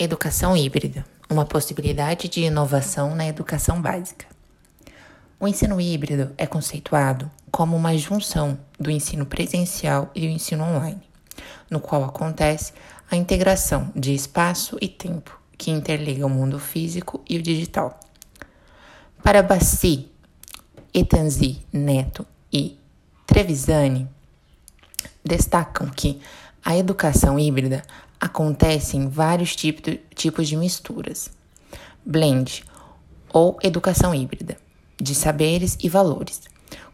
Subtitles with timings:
[0.00, 4.26] Educação híbrida uma possibilidade de inovação na educação básica.
[5.40, 11.02] O ensino híbrido é conceituado como uma junção do ensino presencial e do ensino online,
[11.68, 12.72] no qual acontece
[13.10, 17.98] a integração de espaço e tempo que interliga o mundo físico e o digital.
[19.20, 20.08] Para Bassi,
[20.94, 22.78] Etanzi Neto e
[23.26, 24.08] Trevisani,
[25.24, 26.20] destacam que
[26.64, 27.82] a educação híbrida
[28.20, 31.30] acontecem vários tipos de misturas.
[32.04, 32.64] Blend
[33.32, 34.56] ou educação híbrida
[35.00, 36.42] de saberes e valores,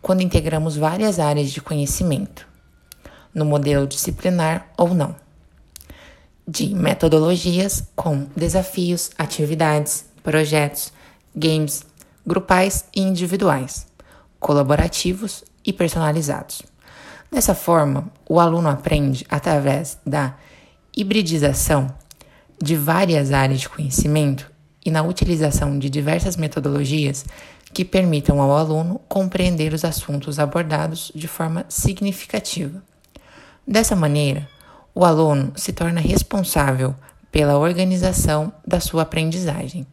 [0.02, 2.46] quando integramos várias áreas de conhecimento,
[3.32, 5.16] no modelo disciplinar ou não.
[6.46, 10.92] De metodologias com desafios, atividades, projetos,
[11.34, 11.86] games,
[12.26, 13.86] grupais e individuais,
[14.38, 16.62] colaborativos e personalizados.
[17.34, 20.36] Dessa forma, o aluno aprende através da
[20.96, 21.92] hibridização
[22.62, 24.48] de várias áreas de conhecimento
[24.86, 27.24] e na utilização de diversas metodologias
[27.72, 32.80] que permitam ao aluno compreender os assuntos abordados de forma significativa.
[33.66, 34.48] Dessa maneira,
[34.94, 36.94] o aluno se torna responsável
[37.32, 39.84] pela organização da sua aprendizagem,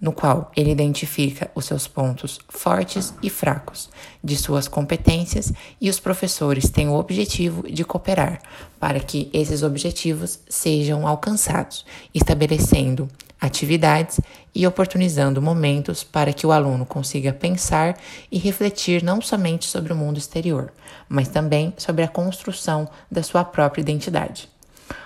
[0.00, 3.90] no qual ele identifica os seus pontos fortes e fracos
[4.24, 8.40] de suas competências e os professores têm o objetivo de cooperar
[8.78, 11.84] para que esses objetivos sejam alcançados,
[12.14, 13.08] estabelecendo
[13.40, 14.20] atividades
[14.54, 17.96] e oportunizando momentos para que o aluno consiga pensar
[18.30, 20.72] e refletir não somente sobre o mundo exterior,
[21.08, 24.48] mas também sobre a construção da sua própria identidade.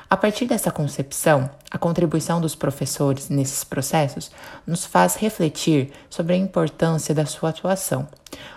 [0.08, 4.30] A partir dessa concepção, a contribuição dos professores nesses processos
[4.66, 8.06] nos faz refletir sobre a importância da sua atuação,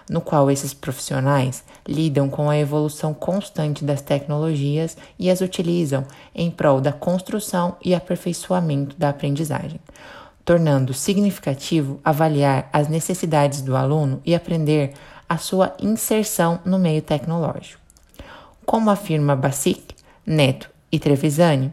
[0.09, 6.51] no qual esses profissionais lidam com a evolução constante das tecnologias e as utilizam em
[6.51, 9.79] prol da construção e aperfeiçoamento da aprendizagem,
[10.43, 14.93] tornando significativo avaliar as necessidades do aluno e aprender
[15.29, 17.81] a sua inserção no meio tecnológico.
[18.65, 19.95] Como afirma Basic,
[20.25, 21.71] Neto e Trevisani,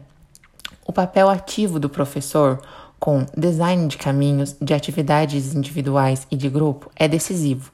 [0.85, 2.61] o papel ativo do professor
[2.99, 7.71] com design de caminhos, de atividades individuais e de grupo é decisivo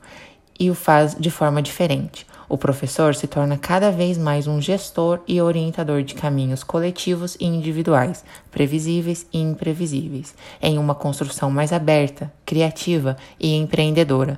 [0.59, 2.25] e o faz de forma diferente.
[2.47, 7.45] O professor se torna cada vez mais um gestor e orientador de caminhos coletivos e
[7.45, 14.37] individuais, previsíveis e imprevisíveis, em uma construção mais aberta, criativa e empreendedora.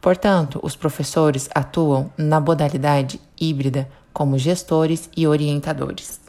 [0.00, 6.21] Portanto, os professores atuam na modalidade híbrida como gestores e orientadores.